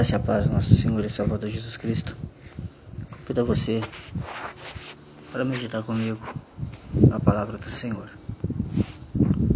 graça 0.00 0.14
e 0.14 0.16
a 0.16 0.18
paz 0.18 0.48
do 0.48 0.54
nosso 0.54 0.74
Senhor 0.74 1.04
e 1.04 1.10
Salvador 1.10 1.50
Jesus 1.50 1.76
Cristo. 1.76 2.16
Convido 3.10 3.42
a 3.42 3.44
você 3.44 3.82
para 5.30 5.44
meditar 5.44 5.82
comigo 5.82 6.26
na 6.94 7.20
palavra 7.20 7.58
do 7.58 7.66
Senhor. 7.66 8.08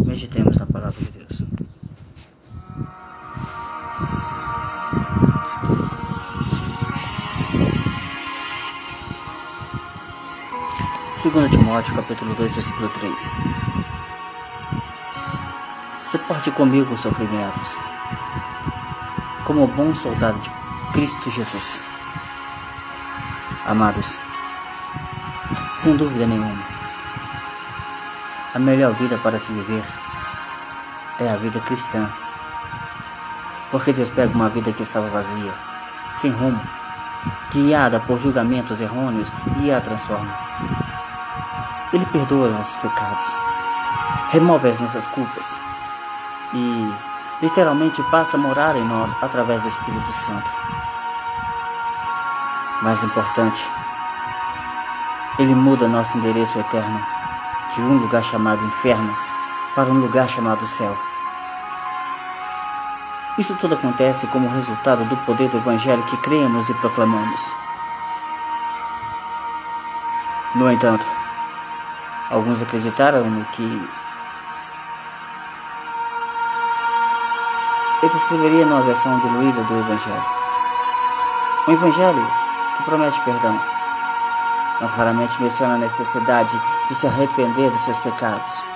Meditemos 0.05 0.59
na 0.59 0.67
palavra 0.67 1.03
de 1.03 1.13
Deus. 1.13 1.43
Segundo 11.17 11.49
Timóteo, 11.49 11.95
capítulo 11.95 12.35
2, 12.35 12.53
versículo 12.53 12.91
3. 12.91 13.31
Suporte 16.05 16.51
comigo 16.51 16.93
os 16.93 17.01
sofrimentos 17.01 17.79
como 19.45 19.67
bom 19.67 19.95
soldado 19.95 20.39
de 20.39 20.51
Cristo 20.93 21.31
Jesus. 21.31 21.83
Amados, 23.67 24.19
sem 25.75 25.97
dúvida 25.97 26.27
nenhuma, 26.27 26.63
a 28.55 28.59
melhor 28.59 28.95
vida 28.95 29.19
para 29.19 29.39
se 29.39 29.53
viver 29.53 29.85
é 31.19 31.29
a 31.29 31.37
vida 31.37 31.61
cristã. 31.61 32.11
Porque 33.71 33.93
Deus 33.93 34.11
pega 34.11 34.35
uma 34.35 34.49
vida 34.49 34.73
que 34.73 34.83
estava 34.83 35.09
vazia, 35.09 35.53
sem 36.13 36.31
rumo, 36.31 36.61
guiada 37.51 38.01
por 38.01 38.21
julgamentos 38.21 38.81
errôneos 38.81 39.33
e 39.61 39.73
a 39.73 39.81
transforma. 39.81 40.33
Ele 41.93 42.07
perdoa 42.07 42.49
os 42.49 42.55
nossos 42.55 42.77
pecados, 42.77 43.37
remove 44.31 44.69
as 44.69 44.81
nossas 44.81 45.07
culpas 45.07 45.61
e 46.53 47.14
literalmente 47.41 48.03
passa 48.05 48.37
a 48.37 48.41
morar 48.41 48.77
em 48.77 48.85
nós 48.85 49.15
através 49.21 49.63
do 49.63 49.69
Espírito 49.69 50.13
Santo. 50.13 50.51
Mais 52.83 53.03
importante, 53.03 53.63
ele 55.39 55.55
muda 55.55 55.89
nosso 55.89 56.19
endereço 56.19 56.59
eterno 56.59 57.01
de 57.75 57.83
um 57.83 57.99
lugar 57.99 58.23
chamado 58.23 58.65
inferno 58.65 59.17
para 59.75 59.91
um 59.91 59.99
lugar 59.99 60.29
chamado 60.29 60.67
céu. 60.67 60.97
Isso 63.37 63.57
tudo 63.57 63.75
acontece 63.75 64.29
como 64.29 64.49
resultado 64.49 65.05
do 65.07 65.17
poder 65.19 65.49
do 65.49 65.57
Evangelho 65.59 66.05
que 66.05 66.17
cremos 66.19 66.69
e 66.69 66.75
proclamamos. 66.75 67.53
No 70.55 70.71
entanto, 70.71 71.05
alguns 72.31 72.63
acreditaram 72.63 73.29
no 73.29 73.45
que 73.47 73.89
ele 78.05 78.17
escreveria 78.17 78.67
numa 78.67 78.83
versão 78.83 79.19
diluída 79.21 79.63
do 79.65 79.79
Evangelho. 79.79 80.25
Um 81.67 81.73
Evangelho 81.73 82.27
que 82.77 82.83
promete 82.83 83.19
perdão, 83.23 83.59
mas 84.81 84.93
raramente 84.93 85.41
menciona 85.41 85.75
a 85.75 85.79
necessidade 85.79 86.61
de 86.87 86.95
se 86.95 87.07
arrepender 87.07 87.71
dos 87.71 87.81
seus 87.81 87.97
pecados. 87.99 88.67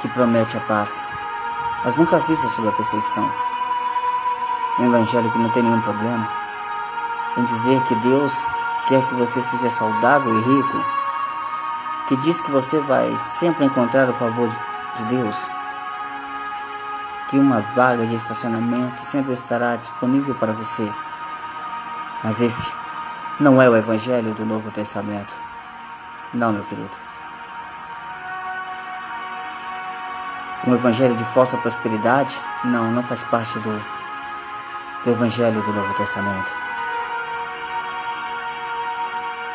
Que 0.00 0.08
promete 0.08 0.56
a 0.56 0.60
paz, 0.60 1.02
mas 1.82 1.96
nunca 1.96 2.16
avisa 2.16 2.48
sobre 2.48 2.70
a 2.70 2.74
perseguição. 2.74 3.28
Um 4.78 4.86
Evangelho 4.86 5.30
que 5.32 5.38
não 5.38 5.50
tem 5.50 5.64
nenhum 5.64 5.80
problema 5.80 6.28
em 7.36 7.44
dizer 7.44 7.82
que 7.82 7.96
Deus 7.96 8.44
quer 8.86 9.04
que 9.08 9.14
você 9.14 9.42
seja 9.42 9.70
saudável 9.70 10.32
e 10.32 10.40
rico, 10.40 10.84
que 12.06 12.16
diz 12.18 12.40
que 12.40 12.52
você 12.52 12.78
vai 12.80 13.18
sempre 13.18 13.64
encontrar 13.64 14.08
o 14.08 14.14
favor 14.14 14.48
de 14.96 15.04
Deus 15.06 15.50
que 17.34 17.38
uma 17.40 17.62
vaga 17.74 18.06
de 18.06 18.14
estacionamento 18.14 19.04
sempre 19.04 19.32
estará 19.32 19.74
disponível 19.74 20.36
para 20.36 20.52
você. 20.52 20.88
Mas 22.22 22.40
esse 22.40 22.72
não 23.40 23.60
é 23.60 23.68
o 23.68 23.74
Evangelho 23.74 24.32
do 24.34 24.46
Novo 24.46 24.70
Testamento. 24.70 25.34
Não, 26.32 26.52
meu 26.52 26.62
querido. 26.62 26.96
Um 30.64 30.74
Evangelho 30.74 31.16
de 31.16 31.24
falsa 31.24 31.56
prosperidade? 31.56 32.40
Não, 32.62 32.92
não 32.92 33.02
faz 33.02 33.24
parte 33.24 33.58
do, 33.58 33.84
do 35.02 35.10
Evangelho 35.10 35.60
do 35.60 35.72
Novo 35.72 35.92
Testamento. 35.94 36.54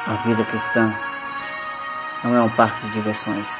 A 0.06 0.16
vida 0.26 0.44
cristã 0.44 0.94
não 2.26 2.36
é 2.36 2.42
um 2.42 2.50
parque 2.50 2.88
de 2.88 2.92
diversões, 2.92 3.58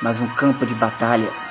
mas 0.00 0.20
um 0.20 0.28
campo 0.36 0.64
de 0.64 0.74
batalhas 0.76 1.50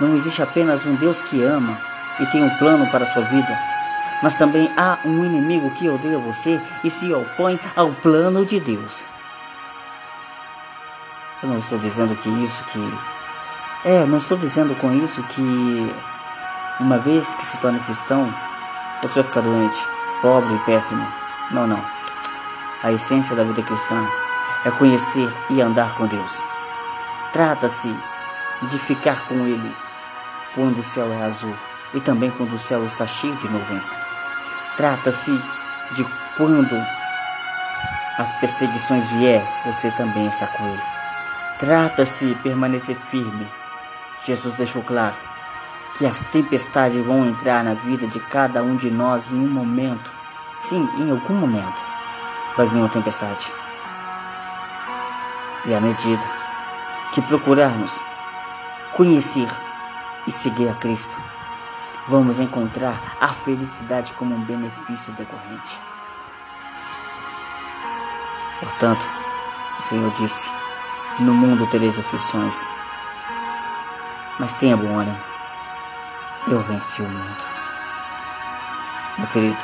não 0.00 0.14
existe 0.14 0.42
apenas 0.42 0.86
um 0.86 0.94
Deus 0.94 1.20
que 1.20 1.42
ama 1.42 1.78
e 2.18 2.26
tem 2.26 2.42
um 2.42 2.56
plano 2.56 2.86
para 2.90 3.04
a 3.04 3.06
sua 3.06 3.22
vida, 3.22 3.58
mas 4.22 4.34
também 4.34 4.70
há 4.76 4.98
um 5.04 5.24
inimigo 5.24 5.70
que 5.70 5.88
odeia 5.88 6.18
você 6.18 6.60
e 6.82 6.90
se 6.90 7.12
opõe 7.12 7.60
ao 7.76 7.92
plano 7.92 8.44
de 8.44 8.58
Deus. 8.58 9.04
Eu 11.42 11.48
não 11.48 11.58
estou 11.58 11.78
dizendo 11.78 12.14
que 12.16 12.28
isso 12.42 12.62
que. 12.64 12.98
É, 13.84 14.04
não 14.04 14.18
estou 14.18 14.36
dizendo 14.36 14.74
com 14.74 14.92
isso 14.92 15.22
que 15.22 15.94
uma 16.78 16.98
vez 16.98 17.34
que 17.34 17.44
se 17.44 17.56
torne 17.58 17.80
cristão, 17.80 18.32
você 19.02 19.22
vai 19.22 19.24
ficar 19.24 19.40
doente, 19.40 19.78
pobre 20.20 20.54
e 20.54 20.58
péssimo. 20.60 21.06
Não, 21.50 21.66
não. 21.66 21.82
A 22.82 22.92
essência 22.92 23.34
da 23.34 23.44
vida 23.44 23.62
cristã 23.62 24.06
é 24.64 24.70
conhecer 24.70 25.30
e 25.48 25.60
andar 25.60 25.94
com 25.94 26.06
Deus. 26.06 26.44
Trata-se 27.32 27.94
de 28.62 28.78
ficar 28.78 29.26
com 29.26 29.46
Ele 29.46 29.74
quando 30.54 30.78
o 30.78 30.82
céu 30.82 31.12
é 31.12 31.22
azul 31.22 31.56
e 31.94 32.00
também 32.00 32.30
quando 32.30 32.54
o 32.54 32.58
céu 32.58 32.84
está 32.84 33.06
cheio 33.06 33.36
de 33.36 33.48
nuvens. 33.48 33.98
Trata-se 34.76 35.32
de 35.92 36.04
quando 36.36 36.76
as 38.18 38.32
perseguições 38.32 39.06
vier, 39.06 39.42
você 39.64 39.90
também 39.90 40.26
está 40.26 40.46
com 40.46 40.64
ele. 40.64 40.82
Trata-se 41.58 42.26
de 42.26 42.34
permanecer 42.36 42.96
firme. 42.96 43.46
Jesus 44.24 44.54
deixou 44.54 44.82
claro 44.82 45.14
que 45.96 46.06
as 46.06 46.24
tempestades 46.24 47.04
vão 47.04 47.26
entrar 47.26 47.64
na 47.64 47.74
vida 47.74 48.06
de 48.06 48.20
cada 48.20 48.62
um 48.62 48.76
de 48.76 48.90
nós 48.90 49.32
em 49.32 49.38
um 49.38 49.48
momento. 49.48 50.10
Sim, 50.58 50.88
em 50.98 51.10
algum 51.10 51.34
momento 51.34 51.82
vai 52.56 52.66
vir 52.66 52.76
uma 52.76 52.88
tempestade. 52.88 53.52
E 55.66 55.74
à 55.74 55.80
medida 55.80 56.22
que 57.12 57.22
procurarmos 57.22 58.02
conhecer 58.92 59.48
e 60.26 60.32
seguir 60.32 60.68
a 60.68 60.74
Cristo, 60.74 61.16
vamos 62.08 62.38
encontrar 62.38 63.00
a 63.20 63.28
felicidade 63.28 64.12
como 64.14 64.34
um 64.34 64.40
benefício 64.40 65.12
decorrente. 65.12 65.80
Portanto, 68.60 69.06
o 69.78 69.82
Senhor 69.82 70.10
disse: 70.12 70.50
No 71.20 71.32
mundo 71.32 71.66
tereis 71.66 71.98
aflições, 71.98 72.68
mas 74.38 74.52
tenha 74.54 74.76
bom 74.76 74.98
ânimo. 74.98 75.18
Eu 76.48 76.62
venci 76.62 77.02
o 77.02 77.08
mundo. 77.08 77.44
Meu 79.18 79.26
querido, 79.28 79.58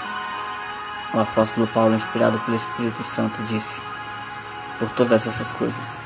o 1.14 1.20
apóstolo 1.20 1.66
Paulo, 1.68 1.94
inspirado 1.94 2.38
pelo 2.40 2.56
Espírito 2.56 3.02
Santo, 3.02 3.42
disse: 3.42 3.82
Por 4.78 4.88
todas 4.90 5.26
essas 5.26 5.52
coisas, 5.52 6.00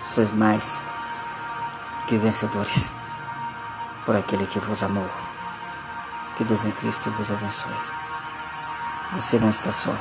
sois 0.00 0.30
mais 0.30 0.82
que 2.06 2.18
vencedores 2.18 2.92
por 4.06 4.14
aquele 4.14 4.46
que 4.46 4.60
vos 4.60 4.84
amou. 4.84 5.10
Que 6.36 6.44
Deus 6.44 6.64
em 6.64 6.70
Cristo 6.70 7.10
vos 7.10 7.30
abençoe. 7.32 7.74
Você 9.12 9.38
não 9.38 9.50
está 9.50 9.72
só. 9.72 9.96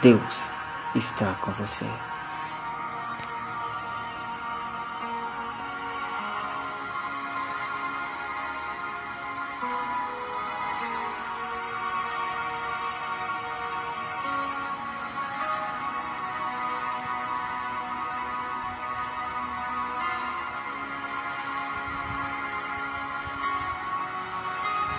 Deus 0.00 0.48
está 0.94 1.34
com 1.34 1.50
você. 1.50 1.86